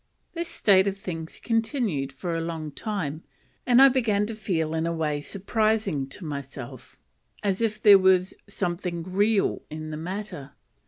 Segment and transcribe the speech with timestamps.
[0.33, 3.21] This state of things continued for a long time,
[3.67, 6.97] and I began to feel in a way surprising to myself,
[7.43, 10.53] as if there was something real in the matter.